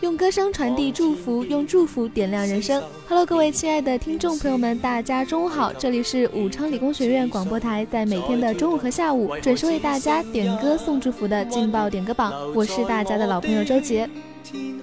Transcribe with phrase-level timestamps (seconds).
[0.00, 2.82] 用歌声传递祝福，用祝福点亮人生。
[3.08, 5.72] Hello，各位亲爱的听众朋友们，大家中午好！
[5.72, 14.08] 这里是武昌理工学院广播台，在每天的中午和下午准时为大家点歌送祝福的劲爆点歌榜，我是大家的老朋友周杰。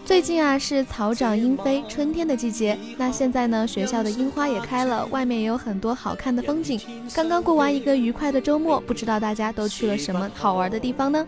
[0.05, 2.77] 最近啊是草长莺飞，春天的季节。
[2.97, 6.80] 那现在呢，学校的樱花也开了，外面也有很多好看的风景。
[7.14, 11.27] 刚刚过完一个愉快的周末，不知道大家都去了什么好玩的地方呢？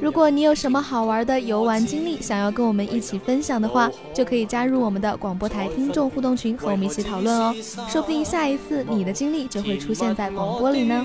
[0.00, 7.54] 如果你有什么好玩的游玩经历，想要跟我们一起分享的话，就可以加入我们的广播台听众互动群，和我们一起讨论哦。
[7.88, 11.04] 说不定下一次你的经历就会出现在广播里呢。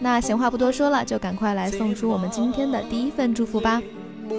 [0.00, 3.80] 那闲话不多说了，就赶快来送出我们今天的第一份祝福吧。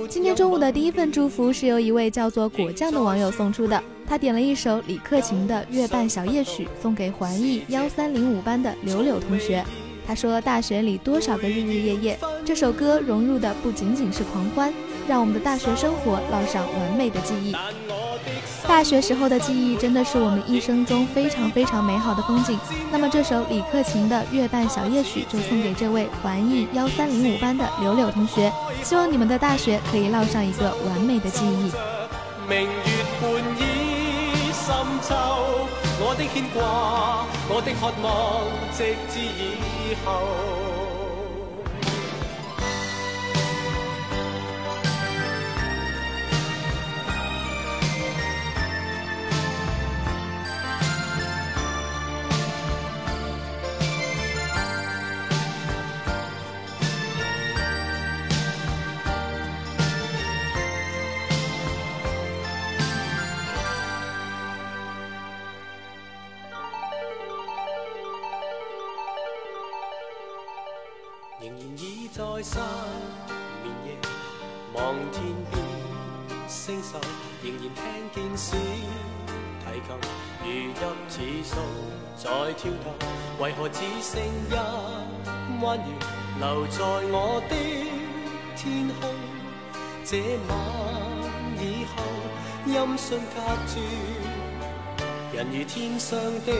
[0.09, 9.63] 今天中午的第一份祝福是由一位叫做果酱的网友送出的，他点了一首李克勤的《月半小夜曲》，送给环艺幺三零五班的柳柳同学。
[10.05, 14.73] 他说：“大学里多少个日日夜夜，这首歌融入的不仅仅是狂欢，
[15.07, 17.55] 让我们的大学生活烙上完美的记忆。
[18.67, 22.57] 大学时候的记忆真的是我们一生中非常非常美好的风景。
[22.91, 31.71] 那么这首李克勤的《月半小夜曲》就送给这位环艺幺三零五班的柳柳同学，希望你们的大学可以烙上一个完美的记忆
[34.65, 35.13] 深秋。”
[35.99, 38.09] 我的牵挂，我的渴望，
[38.75, 40.72] 直至以后。
[74.73, 75.53] 望天边
[76.47, 76.97] 星宿，
[77.43, 78.57] 仍然听见小
[79.63, 79.87] 提琴
[80.43, 80.47] 如
[81.07, 81.55] 泣似诉
[82.17, 82.85] 在跳动。
[83.39, 84.53] 为何只剩一
[85.63, 85.83] 弯月
[86.39, 86.77] 留在
[87.11, 87.51] 我的
[88.55, 89.01] 天空？
[90.03, 90.11] 这
[90.47, 90.51] 晚
[91.59, 91.93] 以后，
[92.65, 93.73] 音讯隔绝，
[95.37, 96.51] 人如天上的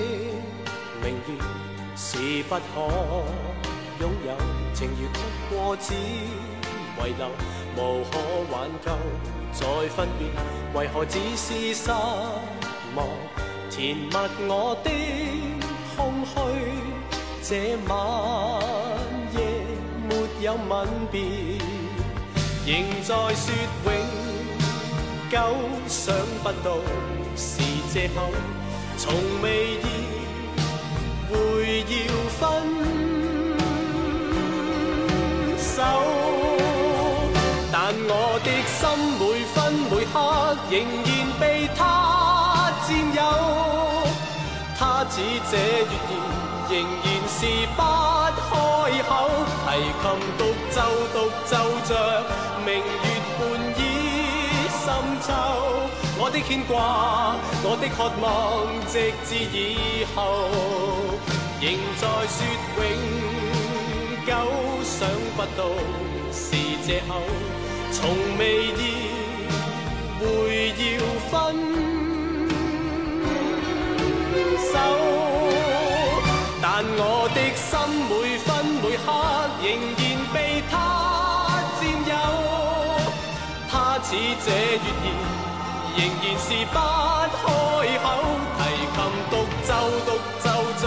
[1.01, 1.30] 明月
[1.95, 2.62] 是不可。
[4.00, 4.30] 拥有
[4.74, 5.19] 情如曲
[5.50, 5.94] 过，只
[7.08, 7.28] 遗留，
[7.75, 8.18] 无可
[8.52, 8.91] 挽救。
[9.52, 10.28] 再分别，
[10.74, 11.91] 为何只是失
[12.96, 13.08] 望？
[13.69, 14.14] 填密
[14.47, 14.90] 我的
[15.96, 16.31] 空虚。
[17.44, 17.94] 这晚
[19.34, 19.38] 夜
[20.09, 20.12] 没
[20.42, 21.22] 有吻别，
[22.66, 22.72] 仍
[23.03, 23.53] 在说
[23.86, 23.92] 永
[25.30, 25.36] 久。
[25.88, 26.78] 想不到
[27.36, 27.62] 是
[27.92, 28.31] 借口，
[28.97, 29.86] 从未意
[40.74, 41.08] 仍然
[41.40, 43.22] 被他占有，
[44.76, 46.12] 他似这月儿
[46.68, 46.74] 仍
[47.04, 47.38] 然是
[47.76, 47.80] 不
[48.50, 48.52] 开
[49.08, 49.12] 口，
[49.62, 49.70] 提
[50.02, 50.04] 琴
[50.36, 50.42] 独
[50.72, 50.76] 奏
[51.14, 51.54] 独奏
[51.88, 51.92] 着
[52.66, 53.06] 明月
[53.38, 53.40] 半
[53.78, 53.80] 倚
[54.82, 54.84] 深
[55.22, 55.30] 秋，
[56.18, 58.26] 我的牵挂，我的渴望，
[58.90, 60.50] 直至以后，
[61.62, 61.70] 仍
[62.02, 62.04] 在
[62.34, 62.36] 说
[62.80, 62.82] 永
[64.26, 64.30] 久，
[64.84, 64.98] 想
[65.38, 65.69] 不到
[66.31, 67.22] 是借口。
[67.92, 68.10] 从
[68.40, 68.42] 未
[68.74, 69.12] 意
[70.24, 70.81] 会要
[71.30, 71.31] 分
[74.72, 74.75] 手，
[76.62, 76.66] 但
[76.98, 77.70] 我的心
[78.10, 78.48] 每分
[78.81, 79.06] 每刻
[79.62, 79.66] 仍
[80.00, 80.02] 然
[80.34, 80.36] 被
[80.72, 80.74] 他
[81.78, 82.14] 占有。
[83.70, 84.08] 他似
[84.46, 84.48] 这
[84.80, 85.08] 月儿，
[85.98, 86.76] 仍然是不
[87.42, 87.46] 开
[88.02, 88.06] 口，
[88.58, 88.60] 提
[88.96, 88.98] 琴
[89.30, 89.34] 独
[89.68, 89.69] 奏
[90.06, 90.10] 独
[90.40, 90.46] 奏
[90.81, 90.84] 着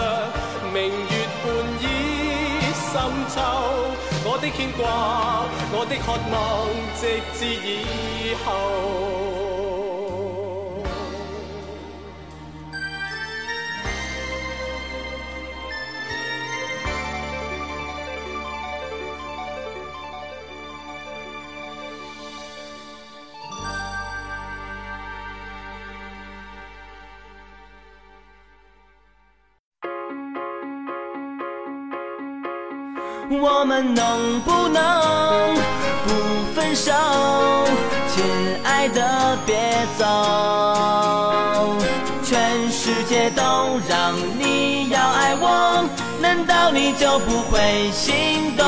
[0.73, 1.13] 明月
[1.43, 1.45] 半
[1.79, 1.83] 倚
[2.73, 2.91] 深
[3.29, 3.35] 秋。
[4.29, 4.81] 我的牵挂，
[5.71, 6.35] 我的渴望，
[6.99, 7.01] 直
[7.37, 9.26] 至以后。
[33.29, 35.55] 我们能不能
[36.05, 36.13] 不
[36.55, 36.93] 分手？
[38.15, 38.23] 亲
[38.63, 39.55] 爱的，别
[39.97, 40.05] 走，
[42.23, 43.41] 全世界都
[43.87, 45.83] 让你要爱我，
[46.21, 48.65] 难道你就不会心动？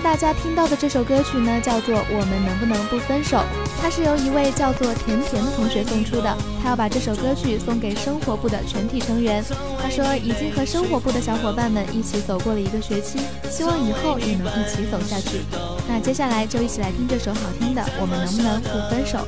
[0.00, 3.36] 大家听到的这首歌曲呢，叫做《我们能不能不分手》，
[3.80, 6.36] 它是由一位叫做甜甜的同学送出的。
[6.62, 9.44] 他要把这首歌曲送给生活部的全体成员。
[9.82, 13.18] 他说，已经和生活部的小伙伴们一起走过了一个学期，
[13.50, 15.40] 希望以后也能一起走下去。
[15.88, 19.18] 那接下来就一起来听这首好听的《我们能不能不分手》。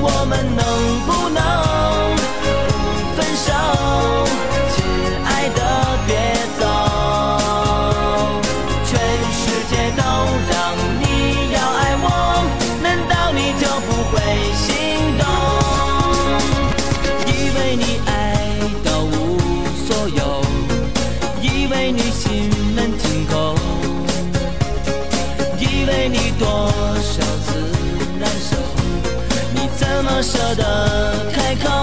[0.00, 0.64] 我们能
[1.06, 1.42] 不能
[2.82, 4.53] 不分手？
[29.84, 31.73] 怎么舍得开口，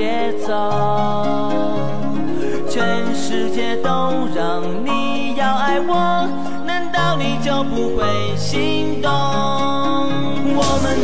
[0.00, 1.52] 别走，
[2.70, 3.90] 全世界都
[4.34, 6.26] 让你要爱我，
[6.64, 9.10] 难道你就不会心动？
[9.12, 10.96] 我们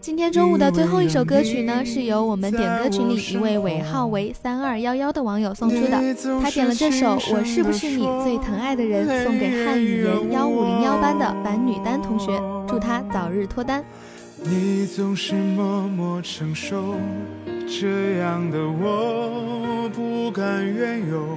[0.00, 6.00] 今天中午的最后一首歌曲呢，是由我们点歌群里一位尾号为三二幺幺的网友送出的。
[6.40, 13.84] 他点了这首《我是不是你最疼爱的人》，送给汉语言幺五零幺班的樊女丹同学，祝他早日脱单。
[14.42, 16.94] 你总是默默承受，
[17.68, 21.36] 这样的我不甘愿有。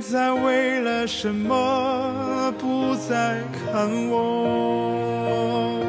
[0.00, 5.84] 现在为了什么不再看我？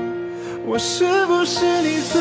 [0.65, 2.19] 我是不是你最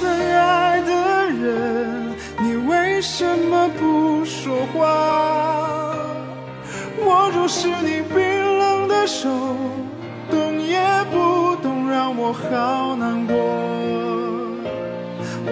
[0.00, 2.14] 疼爱的人？
[2.40, 5.94] 你为什么不说话？
[7.04, 9.28] 握住是你冰冷的手，
[10.30, 10.80] 动也
[11.12, 13.36] 不动，让我好难过。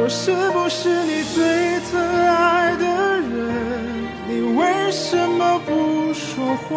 [0.00, 2.93] 我是不是你最疼爱的？
[5.14, 6.74] 怎么不说话？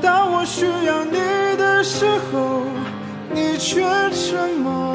[0.00, 1.18] 当我需要你
[1.56, 2.62] 的时候。
[3.34, 4.94] 你却沉默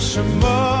[0.00, 0.77] 什么。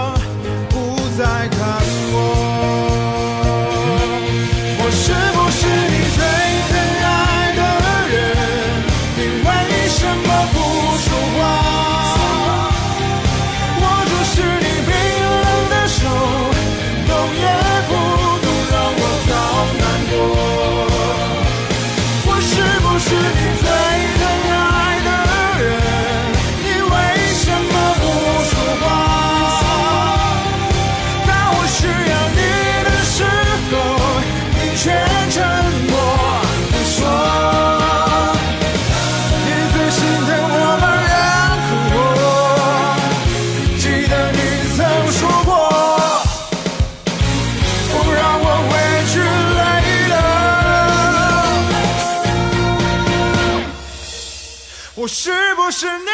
[55.08, 56.10] 是不是你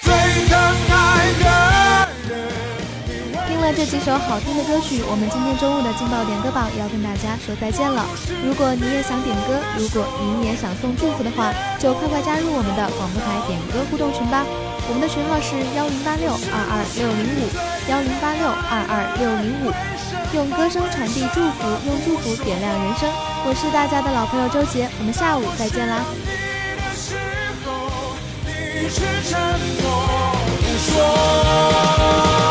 [0.00, 0.14] 最
[0.46, 0.56] 疼
[0.94, 0.94] 爱
[1.42, 1.44] 的
[2.30, 2.38] 人？
[3.48, 8.06] 听了这几首好听的歌曲，我们今天中午的劲爆点歌榜要跟大家说再见了。
[8.46, 11.50] 如果你也想点歌，如果你也想送祝福的话，
[11.82, 14.46] 就快快加入我们的广播台点歌互动群吧。
[14.86, 17.50] 我们的群号是幺零八六二二六零五
[17.90, 19.74] 幺零八六二二六零五，
[20.30, 23.10] 用歌声传递祝福，用祝福点亮人生。
[23.42, 26.06] 我是大家的老朋友周杰，我们下午再见啦。
[28.88, 29.40] 是沉
[29.80, 29.86] 默
[30.60, 32.41] 不说。